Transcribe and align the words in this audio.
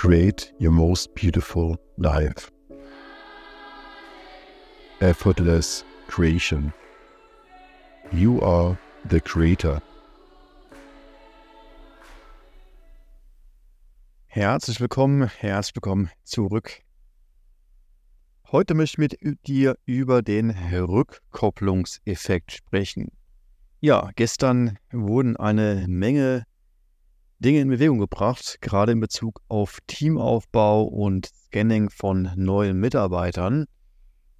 create 0.00 0.50
your 0.58 0.72
most 0.72 1.14
beautiful 1.14 1.76
life. 1.98 2.50
Effortless 5.02 5.84
creation. 6.08 6.72
You 8.10 8.40
are 8.40 8.78
the 9.10 9.20
creator. 9.20 9.82
Herzlich 14.28 14.80
willkommen, 14.80 15.30
herzlich 15.38 15.76
willkommen 15.76 16.08
zurück. 16.24 16.80
Heute 18.50 18.72
möchte 18.72 19.02
ich 19.10 19.22
mit 19.22 19.46
dir 19.46 19.76
über 19.84 20.22
den 20.22 20.50
Rückkopplungseffekt 20.50 22.52
sprechen. 22.52 23.08
Ja, 23.80 24.08
gestern 24.16 24.78
wurden 24.92 25.36
eine 25.36 25.84
Menge 25.88 26.46
Dinge 27.40 27.60
in 27.60 27.68
Bewegung 27.68 27.98
gebracht, 27.98 28.58
gerade 28.60 28.92
in 28.92 29.00
Bezug 29.00 29.40
auf 29.48 29.78
Teamaufbau 29.86 30.82
und 30.82 31.30
Scanning 31.46 31.88
von 31.88 32.30
neuen 32.36 32.78
Mitarbeitern. 32.78 33.64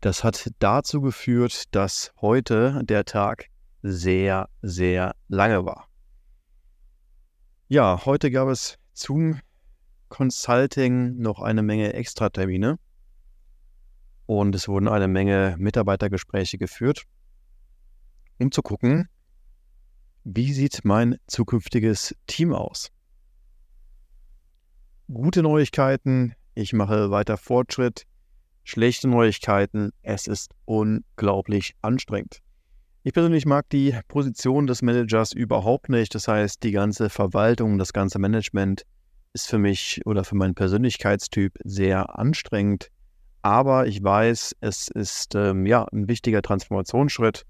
Das 0.03 0.23
hat 0.23 0.51
dazu 0.59 1.01
geführt, 1.01 1.75
dass 1.75 2.13
heute 2.21 2.83
der 2.85 3.07
Tag 3.07 3.47
sehr, 3.83 4.51
sehr 4.61 5.15
lange 5.29 5.65
war. 5.65 5.89
Ja, 7.69 8.05
heute 8.05 8.31
gab 8.31 8.49
es 8.49 8.77
zum 8.93 9.41
Consulting 10.11 11.17
noch 11.17 11.41
eine 11.41 11.63
Menge 11.63 11.95
Extratermine 11.95 12.79
und 14.27 14.55
es 14.55 14.69
wurden 14.69 14.89
eine 14.89 15.09
Menge 15.09 15.57
Mitarbeitergespräche 15.59 16.59
geführt, 16.59 17.05
um 18.39 18.53
zu 18.53 18.61
gucken, 18.61 19.09
wie 20.25 20.53
sieht 20.53 20.85
mein 20.85 21.17
zukünftiges 21.27 22.15
Team 22.27 22.53
aus? 22.53 22.91
Gute 25.13 25.43
Neuigkeiten, 25.43 26.35
ich 26.55 26.73
mache 26.73 27.11
weiter 27.11 27.37
Fortschritt. 27.37 28.05
Schlechte 28.63 29.09
Neuigkeiten, 29.09 29.91
es 30.03 30.29
ist 30.29 30.53
unglaublich 30.67 31.75
anstrengend. 31.83 32.39
Ich 33.03 33.13
persönlich 33.13 33.45
mag 33.45 33.69
die 33.71 33.93
Position 34.07 34.69
des 34.69 34.83
Managers 34.83 35.33
überhaupt 35.33 35.89
nicht. 35.89 36.15
Das 36.15 36.29
heißt, 36.29 36.63
die 36.63 36.71
ganze 36.71 37.11
Verwaltung, 37.11 37.77
das 37.77 37.93
ganze 37.93 38.21
Management 38.21 38.83
ist 39.33 39.49
für 39.49 39.59
mich 39.59 40.01
oder 40.05 40.23
für 40.23 40.37
meinen 40.37 40.55
Persönlichkeitstyp 40.55 41.59
sehr 41.65 42.17
anstrengend. 42.17 42.87
Aber 43.43 43.89
ich 43.89 44.01
weiß, 44.05 44.55
es 44.61 44.87
ist 44.95 45.35
ähm, 45.35 45.67
ja 45.67 45.87
ein 45.93 46.09
wichtiger 46.09 46.41
Transformationsschritt 46.41 47.47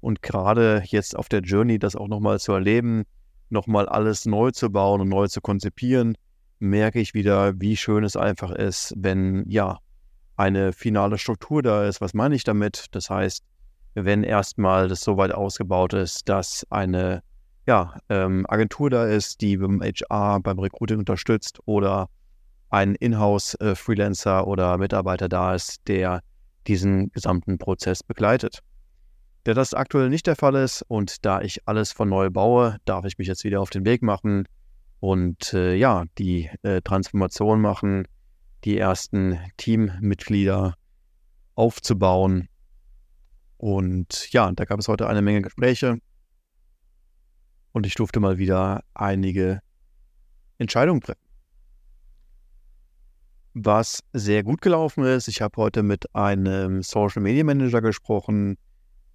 und 0.00 0.22
gerade 0.22 0.82
jetzt 0.86 1.14
auf 1.14 1.28
der 1.28 1.40
Journey, 1.40 1.78
das 1.78 1.94
auch 1.94 2.08
nochmal 2.08 2.40
zu 2.40 2.52
erleben, 2.52 3.02
nochmal 3.50 3.86
alles 3.86 4.24
neu 4.24 4.50
zu 4.50 4.70
bauen 4.70 5.02
und 5.02 5.10
neu 5.10 5.28
zu 5.28 5.42
konzipieren, 5.42 6.16
merke 6.62 7.00
ich 7.00 7.12
wieder, 7.12 7.60
wie 7.60 7.76
schön 7.76 8.04
es 8.04 8.16
einfach 8.16 8.52
ist, 8.52 8.94
wenn 8.96 9.44
ja 9.48 9.78
eine 10.36 10.72
finale 10.72 11.18
Struktur 11.18 11.62
da 11.62 11.86
ist. 11.86 12.00
Was 12.00 12.14
meine 12.14 12.34
ich 12.34 12.44
damit? 12.44 12.86
Das 12.92 13.10
heißt, 13.10 13.42
wenn 13.94 14.22
erstmal 14.22 14.88
das 14.88 15.00
so 15.00 15.16
weit 15.16 15.32
ausgebaut 15.32 15.92
ist, 15.92 16.28
dass 16.28 16.66
eine 16.70 17.22
ja, 17.66 17.98
ähm, 18.08 18.46
Agentur 18.48 18.90
da 18.90 19.06
ist, 19.06 19.40
die 19.40 19.56
beim 19.56 19.82
HR, 19.82 20.40
beim 20.40 20.58
Recruiting 20.58 20.98
unterstützt 21.00 21.58
oder 21.66 22.08
ein 22.70 22.94
Inhouse-Freelancer 22.94 24.40
äh, 24.40 24.44
oder 24.44 24.78
Mitarbeiter 24.78 25.28
da 25.28 25.54
ist, 25.54 25.86
der 25.88 26.22
diesen 26.66 27.10
gesamten 27.10 27.58
Prozess 27.58 28.02
begleitet 28.02 28.62
der 29.44 29.54
das 29.54 29.74
aktuell 29.74 30.08
nicht 30.08 30.28
der 30.28 30.36
Fall 30.36 30.54
ist. 30.54 30.82
Und 30.86 31.24
da 31.24 31.40
ich 31.40 31.66
alles 31.66 31.90
von 31.90 32.08
neu 32.08 32.30
baue, 32.30 32.76
darf 32.84 33.04
ich 33.04 33.18
mich 33.18 33.26
jetzt 33.26 33.42
wieder 33.42 33.60
auf 33.60 33.70
den 33.70 33.84
Weg 33.84 34.00
machen 34.00 34.46
und 35.02 35.52
äh, 35.52 35.74
ja, 35.74 36.04
die 36.16 36.48
äh, 36.62 36.80
Transformation 36.80 37.60
machen, 37.60 38.06
die 38.62 38.78
ersten 38.78 39.36
Teammitglieder 39.56 40.76
aufzubauen. 41.56 42.48
Und 43.56 44.32
ja, 44.32 44.52
da 44.52 44.64
gab 44.64 44.78
es 44.78 44.86
heute 44.86 45.08
eine 45.08 45.20
Menge 45.20 45.42
Gespräche 45.42 45.98
und 47.72 47.84
ich 47.84 47.96
durfte 47.96 48.20
mal 48.20 48.38
wieder 48.38 48.84
einige 48.94 49.58
Entscheidungen 50.58 51.00
treffen. 51.00 51.18
Was 53.54 54.04
sehr 54.12 54.44
gut 54.44 54.60
gelaufen 54.60 55.02
ist, 55.02 55.26
ich 55.26 55.42
habe 55.42 55.56
heute 55.56 55.82
mit 55.82 56.14
einem 56.14 56.84
Social 56.84 57.22
Media 57.22 57.42
Manager 57.42 57.80
gesprochen, 57.80 58.56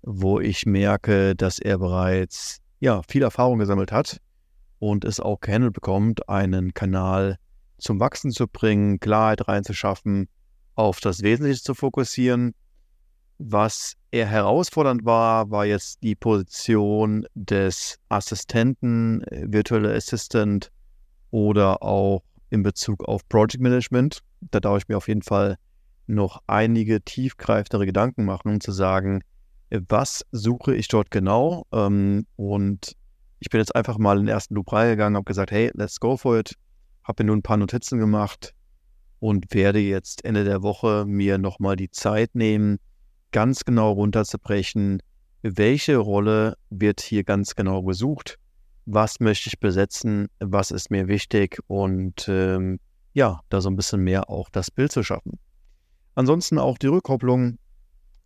wo 0.01 0.41
ich 0.41 0.65
merke, 0.65 1.33
dass 1.33 1.59
er 1.59 1.77
bereits 1.77 2.57
ja, 2.81 3.01
viel 3.07 3.23
Erfahrung 3.23 3.59
gesammelt 3.59 3.93
hat 3.93 4.19
und 4.79 5.05
es 5.05 5.19
auch 5.19 5.39
gehandelt 5.39 5.73
bekommt, 5.73 6.29
einen 6.29 6.73
Kanal 6.73 7.37
zum 7.77 7.99
Wachsen 7.99 8.31
zu 8.31 8.47
bringen, 8.47 8.99
Klarheit 8.99 9.47
reinzuschaffen, 9.47 10.27
auf 10.75 10.99
das 10.99 11.21
Wesentliche 11.21 11.61
zu 11.61 11.73
fokussieren. 11.73 12.53
Was 13.39 13.93
eher 14.11 14.27
herausfordernd 14.27 15.05
war, 15.05 15.51
war 15.51 15.65
jetzt 15.65 16.01
die 16.01 16.15
Position 16.15 17.27
des 17.35 17.99
Assistenten, 18.09 19.23
äh, 19.23 19.45
virtuelle 19.47 19.93
Assistant 19.93 20.71
oder 21.29 21.83
auch 21.83 22.23
in 22.49 22.63
Bezug 22.63 23.03
auf 23.05 23.27
Project 23.27 23.61
Management. 23.61 24.21
Da 24.41 24.59
darf 24.59 24.79
ich 24.79 24.87
mir 24.87 24.97
auf 24.97 25.07
jeden 25.07 25.21
Fall 25.21 25.57
noch 26.07 26.41
einige 26.47 27.01
tiefgreifendere 27.01 27.85
Gedanken 27.85 28.25
machen, 28.25 28.53
um 28.53 28.61
zu 28.61 28.71
sagen, 28.71 29.21
was 29.89 30.25
suche 30.31 30.73
ich 30.73 30.87
dort 30.87 31.11
genau. 31.11 31.65
Ähm, 31.71 32.25
und 32.37 32.93
ich 33.39 33.49
bin 33.49 33.59
jetzt 33.59 33.75
einfach 33.75 33.97
mal 33.97 34.17
in 34.17 34.25
den 34.25 34.33
ersten 34.33 34.55
Loop 34.55 34.71
reingegangen, 34.71 35.15
habe 35.15 35.25
gesagt, 35.25 35.51
hey, 35.51 35.71
let's 35.73 35.99
go 35.99 36.17
for 36.17 36.39
it. 36.39 36.53
Habe 37.03 37.23
mir 37.23 37.27
nun 37.27 37.39
ein 37.39 37.43
paar 37.43 37.57
Notizen 37.57 37.99
gemacht 37.99 38.53
und 39.19 39.53
werde 39.53 39.79
jetzt 39.79 40.25
Ende 40.25 40.43
der 40.43 40.61
Woche 40.61 41.05
mir 41.05 41.37
nochmal 41.37 41.75
die 41.75 41.89
Zeit 41.89 42.35
nehmen, 42.35 42.79
ganz 43.31 43.65
genau 43.65 43.91
runterzubrechen, 43.91 45.01
welche 45.41 45.97
Rolle 45.97 46.57
wird 46.69 47.01
hier 47.01 47.23
ganz 47.23 47.55
genau 47.55 47.83
gesucht, 47.83 48.37
was 48.85 49.19
möchte 49.19 49.49
ich 49.49 49.59
besetzen, 49.59 50.27
was 50.39 50.71
ist 50.71 50.91
mir 50.91 51.07
wichtig 51.07 51.59
und 51.67 52.27
ähm, 52.27 52.79
ja, 53.13 53.41
da 53.49 53.61
so 53.61 53.69
ein 53.69 53.75
bisschen 53.75 54.03
mehr 54.03 54.29
auch 54.29 54.49
das 54.49 54.71
Bild 54.71 54.91
zu 54.91 55.03
schaffen. 55.03 55.39
Ansonsten 56.15 56.57
auch 56.59 56.77
die 56.77 56.87
Rückkopplung 56.87 57.57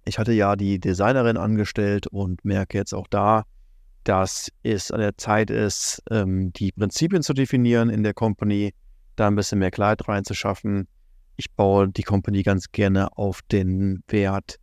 ich 0.06 0.18
hatte 0.18 0.34
ja 0.34 0.56
die 0.56 0.80
Designerin 0.80 1.38
angestellt 1.38 2.08
und 2.08 2.44
merke 2.44 2.78
jetzt 2.78 2.94
auch 2.94 3.08
da, 3.08 3.44
dass 4.03 4.51
es 4.63 4.91
an 4.91 5.00
der 5.00 5.17
Zeit 5.17 5.50
ist, 5.50 6.01
ähm, 6.09 6.51
die 6.53 6.72
Prinzipien 6.72 7.23
zu 7.23 7.34
definieren 7.34 7.89
in 7.89 8.03
der 8.03 8.13
Company, 8.13 8.73
da 9.16 9.28
ein 9.28 9.35
bisschen 9.35 9.59
mehr 9.59 9.72
Klarheit 9.72 10.07
reinzuschaffen. 10.07 10.88
Ich 11.35 11.51
baue 11.51 11.89
die 11.89 12.03
Company 12.03 12.44
ganz 12.44 12.72
gerne 12.72 13.17
auf 13.17 13.41
den 13.44 14.03
Wert 14.07 14.57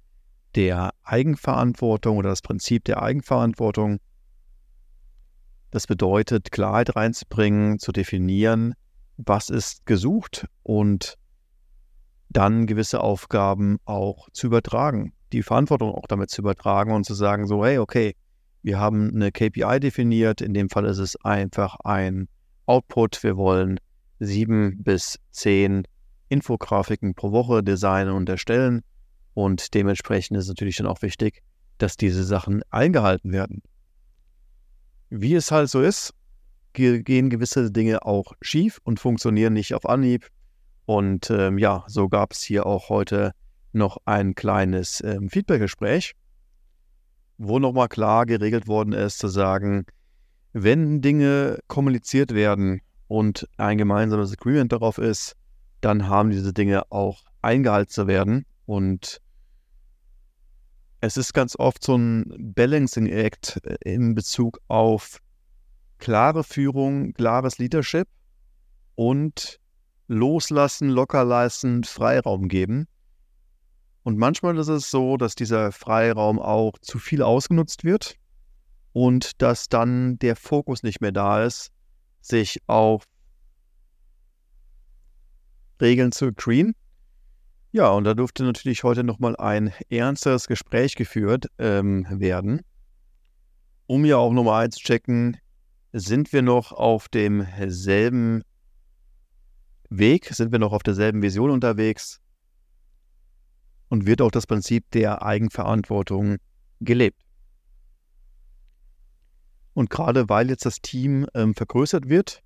der 0.55 0.91
Eigenverantwortung 1.05 2.17
oder 2.17 2.31
das 2.31 2.43
Prinzip 2.43 2.85
der 2.85 3.03
Eigenverantwortung. 3.03 3.99
Das 5.71 5.87
bedeutet, 5.87 6.51
Klarheit 6.51 6.97
reinzubringen, 6.97 7.79
zu 7.79 7.93
definieren, 7.93 8.75
was 9.17 9.51
ist 9.51 9.85
gesucht 9.87 10.47
und 10.63 11.17
dann 12.31 12.67
gewisse 12.67 13.01
Aufgaben 13.01 13.79
auch 13.85 14.29
zu 14.33 14.47
übertragen 14.47 15.13
die 15.33 15.43
Verantwortung 15.43 15.95
auch 15.95 16.07
damit 16.07 16.31
zu 16.31 16.43
übertragen 16.43 16.93
und 16.93 17.05
zu 17.05 17.15
sagen, 17.15 17.47
so, 17.47 17.65
hey, 17.65 17.79
okay, 17.79 18.15
wir 18.69 18.79
haben 18.79 19.15
eine 19.15 19.33
KPI 19.33 19.81
definiert. 19.81 20.43
In 20.43 20.53
dem 20.53 20.69
Fall 20.69 20.85
ist 20.85 20.99
es 20.99 21.17
einfach 21.25 21.77
ein 21.85 22.29
Output. 22.67 23.23
Wir 23.23 23.39
wollen 23.39 23.81
sieben 24.21 24.83
bis 24.83 25.19
zehn 25.31 25.85
Infografiken 26.29 27.15
pro 27.15 27.33
Woche 27.33 27.63
designen 27.63 28.13
und 28.13 28.29
erstellen. 28.29 28.83
Und 29.33 29.73
dementsprechend 29.73 30.37
ist 30.37 30.45
es 30.45 30.49
natürlich 30.49 30.77
dann 30.77 30.87
auch 30.87 31.01
wichtig, 31.01 31.43
dass 31.79 31.97
diese 31.97 32.25
Sachen 32.25 32.63
eingehalten 32.69 33.33
werden. 33.33 33.63
Wie 35.09 35.35
es 35.35 35.51
halt 35.51 35.71
so 35.71 35.81
ist, 35.81 36.13
gehen 36.75 37.31
gewisse 37.31 37.73
Dinge 37.73 38.05
auch 38.05 38.35
schief 38.43 38.81
und 38.85 39.01
funktionieren 39.01 39.55
nicht 39.55 39.73
auf 39.73 39.89
Anhieb. 39.89 40.29
Und 40.85 41.31
ähm, 41.31 41.57
ja, 41.57 41.85
so 41.87 42.11
gab 42.11 42.33
es 42.33 42.43
hier 42.43 42.67
auch 42.67 42.91
heute 42.91 43.33
noch 43.73 43.97
ein 44.05 44.35
kleines 44.35 45.03
ähm, 45.03 45.31
Feedbackgespräch, 45.31 46.13
wo 47.39 47.59
nochmal 47.59 47.89
klar 47.89 48.27
geregelt 48.27 48.67
worden 48.67 48.93
ist, 48.93 49.19
zu 49.19 49.29
sagen, 49.29 49.87
wenn 50.53 51.01
Dinge 51.01 51.59
kommuniziert 51.69 52.35
werden 52.35 52.81
und 53.07 53.49
ein 53.57 53.79
gemeinsames 53.79 54.33
Agreement 54.33 54.73
darauf 54.73 54.99
ist, 54.99 55.35
dann 55.81 56.09
haben 56.09 56.31
diese 56.31 56.53
Dinge 56.53 56.91
auch 56.91 57.23
eingehalten 57.43 57.91
zu 57.91 58.07
werden. 58.07 58.45
Und 58.67 59.21
es 61.01 61.17
ist 61.17 61.33
ganz 61.33 61.57
oft 61.57 61.85
so 61.85 61.97
ein 61.97 62.53
Balancing 62.55 63.07
Act 63.07 63.61
äh, 63.65 63.77
in 63.83 64.15
Bezug 64.15 64.61
auf 64.69 65.19
klare 65.99 66.45
Führung, 66.45 67.13
klares 67.13 67.59
Leadership 67.59 68.09
und 68.95 69.61
loslassen, 70.09 70.89
lockerlassen, 70.89 71.85
Freiraum 71.85 72.49
geben. 72.49 72.89
Und 74.03 74.17
manchmal 74.17 74.57
ist 74.59 74.69
es 74.69 74.91
so, 74.91 75.17
dass 75.17 75.35
dieser 75.35 75.73
Freiraum 75.73 76.39
auch 76.39 76.79
zu 76.81 76.99
viel 76.99 77.23
ausgenutzt 77.23 77.85
wird 77.85 78.17
und 78.93 79.43
dass 79.43 79.69
dann 79.69 80.19
der 80.19 80.37
Fokus 80.37 80.83
nicht 80.83 81.01
mehr 81.01 81.13
da 81.13 81.45
ist, 81.45 81.71
sich 82.21 82.63
auf 82.67 83.05
Regeln 85.81 86.13
zu 86.13 86.33
Green. 86.33 86.75
Ja, 87.71 87.91
und 87.91 88.05
da 88.05 88.15
durfte 88.15 88.45
natürlich 88.45 88.83
heute 88.83 89.05
nochmal 89.05 89.37
ein 89.37 89.73
ernstes 89.91 90.47
Gespräch 90.47 90.97
geführt 90.97 91.47
ähm, 91.59 92.07
werden, 92.11 92.63
um 93.87 94.05
ja 94.05 94.17
auch 94.17 94.33
nochmal 94.33 94.65
einzuchecken, 94.65 95.37
sind 95.93 96.33
wir 96.33 96.43
noch 96.43 96.73
auf 96.73 97.09
demselben 97.09 98.43
Weg, 99.91 100.27
sind 100.27 100.53
wir 100.53 100.59
noch 100.59 100.73
auf 100.73 100.83
derselben 100.83 101.23
Vision 101.23 101.51
unterwegs 101.51 102.21
und 103.89 104.07
wird 104.07 104.21
auch 104.21 104.31
das 104.31 104.47
Prinzip 104.47 104.91
der 104.91 105.23
Eigenverantwortung 105.23 106.37
gelebt. 106.81 107.23
Und 109.75 109.91
gerade 109.91 110.29
weil 110.29 110.51
jetzt 110.51 110.67
das 110.67 110.81
Team 110.81 111.27
ähm, 111.35 111.55
vergrößert 111.55 112.09
wird, 112.09 112.43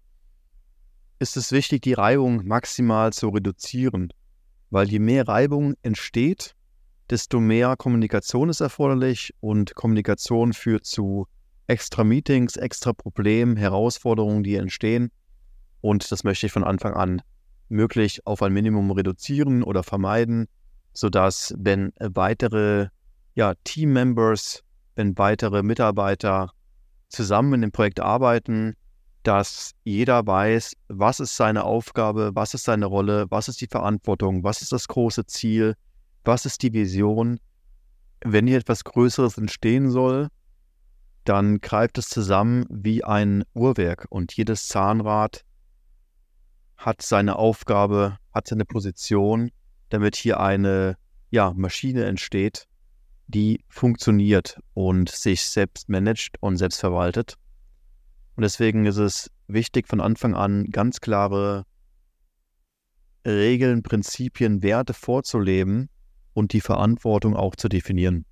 ist 1.18 1.36
es 1.36 1.52
wichtig, 1.52 1.82
die 1.82 1.94
Reibung 1.94 2.46
maximal 2.46 3.12
zu 3.12 3.28
reduzieren. 3.28 4.12
Weil 4.70 4.90
je 4.90 4.98
mehr 4.98 5.26
Reibung 5.28 5.74
entsteht, 5.82 6.54
desto 7.10 7.40
mehr 7.40 7.76
Kommunikation 7.76 8.48
ist 8.48 8.60
erforderlich 8.60 9.34
und 9.40 9.74
Kommunikation 9.74 10.52
führt 10.52 10.84
zu 10.84 11.26
extra 11.66 12.04
Meetings, 12.04 12.56
extra 12.56 12.92
Problemen, 12.92 13.56
Herausforderungen, 13.56 14.42
die 14.42 14.56
entstehen. 14.56 15.10
Und 15.80 16.10
das 16.12 16.24
möchte 16.24 16.46
ich 16.46 16.52
von 16.52 16.64
Anfang 16.64 16.94
an 16.94 17.22
möglich 17.68 18.26
auf 18.26 18.42
ein 18.42 18.52
Minimum 18.52 18.90
reduzieren 18.90 19.62
oder 19.62 19.82
vermeiden, 19.82 20.48
sodass, 20.92 21.54
wenn 21.58 21.92
weitere 21.98 22.88
ja, 23.34 23.54
Team-Members, 23.64 24.62
wenn 24.94 25.16
weitere 25.16 25.62
Mitarbeiter 25.62 26.50
zusammen 27.08 27.54
in 27.54 27.60
dem 27.62 27.72
Projekt 27.72 28.00
arbeiten, 28.00 28.74
dass 29.22 29.72
jeder 29.84 30.26
weiß, 30.26 30.74
was 30.88 31.20
ist 31.20 31.36
seine 31.36 31.64
Aufgabe, 31.64 32.32
was 32.34 32.54
ist 32.54 32.64
seine 32.64 32.86
Rolle, 32.86 33.26
was 33.30 33.48
ist 33.48 33.60
die 33.60 33.68
Verantwortung, 33.68 34.42
was 34.42 34.62
ist 34.62 34.72
das 34.72 34.88
große 34.88 35.26
Ziel, 35.26 35.76
was 36.24 36.44
ist 36.44 36.62
die 36.62 36.72
Vision. 36.72 37.38
Wenn 38.24 38.46
hier 38.46 38.58
etwas 38.58 38.84
Größeres 38.84 39.38
entstehen 39.38 39.90
soll, 39.90 40.28
dann 41.24 41.60
greift 41.60 41.98
es 41.98 42.08
zusammen 42.08 42.66
wie 42.68 43.04
ein 43.04 43.44
Uhrwerk 43.54 44.06
und 44.10 44.36
jedes 44.36 44.66
Zahnrad 44.66 45.44
hat 46.76 47.00
seine 47.02 47.36
Aufgabe, 47.36 48.18
hat 48.34 48.48
seine 48.48 48.64
Position, 48.64 49.52
damit 49.92 50.16
hier 50.16 50.40
eine 50.40 50.96
ja, 51.30 51.52
Maschine 51.54 52.04
entsteht, 52.04 52.66
die 53.26 53.64
funktioniert 53.68 54.60
und 54.74 55.08
sich 55.08 55.44
selbst 55.44 55.88
managt 55.88 56.36
und 56.40 56.56
selbst 56.56 56.80
verwaltet. 56.80 57.36
Und 58.36 58.42
deswegen 58.42 58.86
ist 58.86 58.96
es 58.96 59.30
wichtig, 59.46 59.88
von 59.88 60.00
Anfang 60.00 60.34
an 60.34 60.64
ganz 60.70 61.00
klare 61.00 61.64
Regeln, 63.26 63.82
Prinzipien, 63.82 64.62
Werte 64.62 64.94
vorzuleben 64.94 65.88
und 66.34 66.52
die 66.52 66.60
Verantwortung 66.60 67.36
auch 67.36 67.54
zu 67.56 67.68
definieren. 67.68 68.24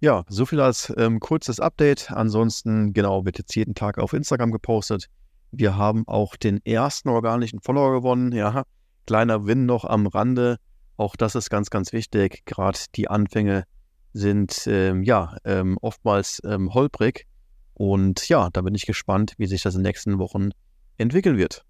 Ja, 0.00 0.24
so 0.28 0.46
viel 0.46 0.60
als 0.60 0.92
ähm, 0.96 1.20
kurzes 1.20 1.60
Update. 1.60 2.10
Ansonsten, 2.10 2.92
genau, 2.92 3.24
wird 3.24 3.38
jetzt 3.38 3.54
jeden 3.54 3.74
Tag 3.74 3.98
auf 3.98 4.12
Instagram 4.12 4.50
gepostet. 4.50 5.08
Wir 5.52 5.76
haben 5.76 6.08
auch 6.08 6.34
den 6.34 6.64
ersten 6.64 7.08
organischen 7.08 7.60
Follower 7.60 7.92
gewonnen. 7.92 8.32
Ja, 8.32 8.64
kleiner 9.06 9.46
Win 9.46 9.66
noch 9.66 9.84
am 9.84 10.06
Rande. 10.06 10.56
Auch 10.96 11.16
das 11.16 11.34
ist 11.34 11.50
ganz, 11.50 11.70
ganz 11.70 11.92
wichtig. 11.92 12.44
Gerade 12.44 12.78
die 12.94 13.08
Anfänge 13.08 13.64
sind 14.12 14.64
ähm, 14.66 15.02
ja 15.02 15.36
ähm, 15.44 15.78
oftmals 15.80 16.40
ähm, 16.44 16.72
holprig. 16.74 17.26
Und 17.74 18.28
ja, 18.28 18.50
da 18.52 18.60
bin 18.60 18.74
ich 18.74 18.86
gespannt, 18.86 19.34
wie 19.38 19.46
sich 19.46 19.62
das 19.62 19.74
in 19.74 19.80
den 19.80 19.88
nächsten 19.88 20.18
Wochen 20.18 20.50
entwickeln 20.98 21.38
wird. 21.38 21.64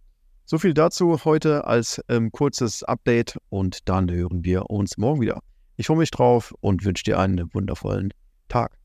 So 0.45 0.59
viel 0.59 0.75
dazu 0.75 1.25
heute 1.25 1.65
als 1.65 2.03
ähm, 2.09 2.33
kurzes 2.33 2.83
Update 2.83 3.39
und 3.49 3.89
dann 3.89 4.11
hören 4.11 4.45
wir 4.45 4.71
uns 4.71 4.99
morgen 4.99 5.21
wieder. 5.21 5.41
Ich 5.77 5.87
freue 5.87 5.99
mich 5.99 6.11
drauf 6.11 6.53
und 6.61 6.85
wünsche 6.85 7.05
dir 7.05 7.19
einen 7.19 7.53
wundervollen 7.55 8.13
Tag. 8.49 8.82